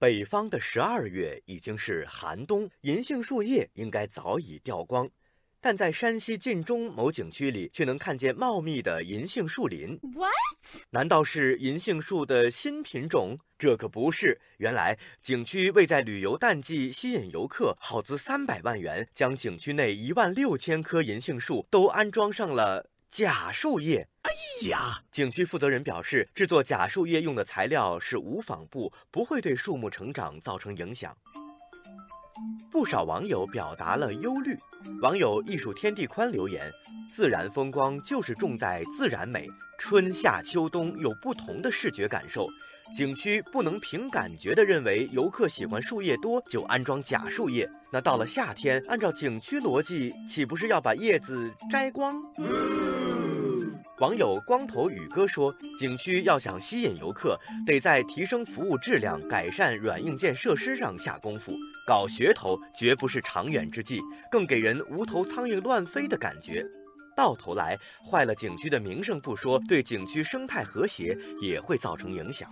[0.00, 5.10] 北方的十二月已经是寒冬，银杏树叶应该早已掉光，
[5.60, 9.98] 但在山西晋中某景区里，却能看见茂密的银杏树林。
[10.14, 10.32] What？
[10.90, 13.36] 难道是银杏树的新品种？
[13.58, 14.40] 这可不是。
[14.58, 24.06] 原来景区为在旅游淡季吸引游客，耗资三百万元，将景区内一万六千棵银杏树都安装上了假树叶。
[24.22, 24.30] 哎
[24.68, 31.16] 呀，景区负责人表示，制作假树叶用的材料是无纺布，不会对树木成长造成影响。
[32.70, 34.56] 不少网友表达了忧虑。
[35.00, 36.70] 网友艺术天地宽留言
[37.12, 42.46] ：“自然风光就是重在自然美，春夏秋冬有不同的视觉感受。
[42.96, 52.20] 景区不能凭感觉的认为游客喜欢树叶多就安装假树叶，那到了夏天，按照景区逻辑，岂不是要把叶子摘光？”
[54.00, 61.52] 网友光头宇哥说：“景区要想吸引游客，得在提升服务质量、改善软硬件设施上下功夫。
[61.86, 64.00] 搞噱头绝不是长远之计，
[64.30, 66.64] 更给人无头苍蝇乱飞的感觉。
[67.18, 67.76] 到头来，
[68.08, 72.48] 坏了景区的名声不说，对景区生态和谐也会造成影响。”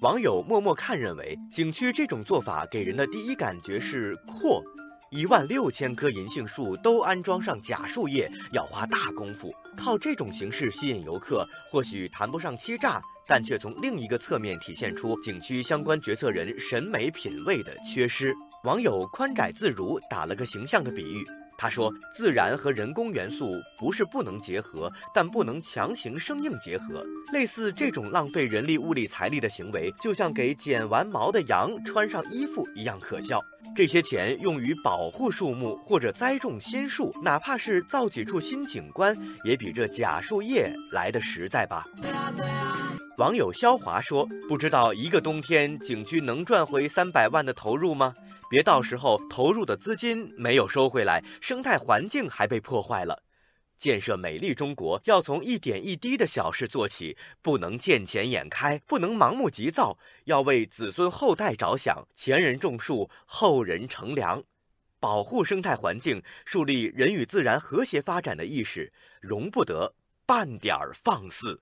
[0.00, 4.62] 网友默默看认为，景区这种做法给人的第一感觉是阔。
[5.10, 9.54] 一万六千棵银杏树都安装上假树叶，要花大功夫。
[9.76, 18.34] 靠这种形式吸引游客，或许谈不上欺诈，但却从另一个侧面体现出景区相关决策人审美品味的缺失。
[18.64, 21.24] 网友宽窄自如打了个形象的比喻。
[21.58, 27.02] 他说：“自然和人工元素不是不能结合，但不能强行生硬结合。
[27.32, 33.40] 类似这种浪费人力、物力、财力的行为，就像给剪完毛的羊穿上衣服一样可笑。
[33.74, 41.86] 这些钱用于保护树木或者栽种新树，哪怕是造几处新景观，也比这假树叶来的实在吧。”
[43.16, 48.12] 网友肖华说：“不知道一个冬天景区能赚回三百万的投入吗？”
[48.48, 53.22] 别到时候投入的资金没有收回来，生态环境还被破坏了。
[53.78, 62.08] 建设美丽中国要从一点一滴的小事做起，不能见钱眼开，不能盲目急躁，要为子孙后代着想。
[62.14, 64.42] 前人种树，后人乘凉，
[64.98, 68.90] 保护生态环境，树立人与自然和谐发展的意识，
[69.20, 69.92] 容不得
[70.24, 71.54] 半点儿放肆。